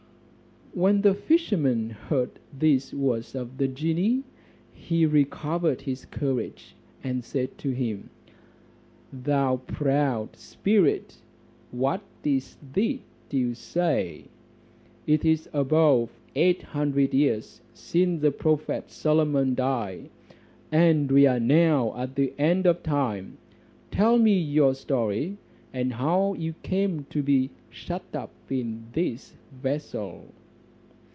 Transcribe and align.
When 0.73 1.01
the 1.01 1.13
fisherman 1.13 1.89
heard 1.89 2.39
these 2.57 2.93
words 2.93 3.35
of 3.35 3.57
the 3.57 3.67
genie, 3.67 4.23
he 4.73 5.05
recovered 5.05 5.81
his 5.81 6.05
courage, 6.05 6.77
and 7.03 7.25
said 7.25 7.57
to 7.57 7.71
him, 7.71 8.09
"Thou 9.11 9.57
proud 9.67 10.37
spirit, 10.37 11.17
what 11.71 12.01
is 12.23 12.55
it 12.73 13.01
you 13.31 13.53
say? 13.53 14.23
It 15.05 15.25
is 15.25 15.49
above 15.51 16.09
eighteen 16.35 16.67
hundred 16.67 17.13
years 17.13 17.59
since 17.73 18.21
the 18.21 18.31
prophet 18.31 18.89
Solomon 18.89 19.53
died, 19.53 20.09
and 20.71 21.11
we 21.11 21.27
are 21.27 21.41
now 21.41 21.93
at 22.01 22.15
the 22.15 22.31
end 22.39 22.65
of 22.65 22.81
time. 22.81 23.37
Tell 23.91 24.17
me 24.17 24.39
your 24.39 24.69
history, 24.69 25.35
and 25.73 25.91
how 25.91 26.33
you 26.35 26.53
came 26.63 27.03
to 27.09 27.21
be 27.21 27.49
shut 27.69 28.05
up 28.15 28.31
in 28.49 28.85
this 28.93 29.35
vessel." 29.61 30.27